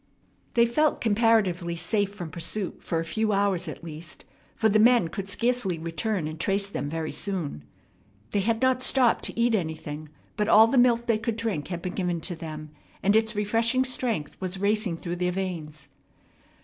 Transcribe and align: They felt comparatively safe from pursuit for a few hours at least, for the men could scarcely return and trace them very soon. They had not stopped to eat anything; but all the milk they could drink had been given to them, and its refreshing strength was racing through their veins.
They 0.55 0.65
felt 0.65 0.99
comparatively 0.99 1.75
safe 1.75 2.11
from 2.11 2.31
pursuit 2.31 2.83
for 2.83 2.99
a 2.99 3.05
few 3.05 3.31
hours 3.31 3.67
at 3.67 3.83
least, 3.83 4.25
for 4.55 4.67
the 4.67 4.79
men 4.79 5.09
could 5.09 5.29
scarcely 5.29 5.77
return 5.77 6.27
and 6.27 6.39
trace 6.39 6.69
them 6.69 6.89
very 6.89 7.11
soon. 7.11 7.63
They 8.31 8.39
had 8.39 8.63
not 8.63 8.81
stopped 8.81 9.23
to 9.25 9.39
eat 9.39 9.53
anything; 9.53 10.09
but 10.37 10.49
all 10.49 10.65
the 10.65 10.79
milk 10.79 11.05
they 11.05 11.19
could 11.19 11.35
drink 11.35 11.67
had 11.67 11.83
been 11.83 11.93
given 11.93 12.19
to 12.21 12.35
them, 12.35 12.71
and 13.03 13.15
its 13.15 13.35
refreshing 13.35 13.83
strength 13.85 14.35
was 14.39 14.57
racing 14.57 14.97
through 14.97 15.17
their 15.17 15.31
veins. 15.33 15.87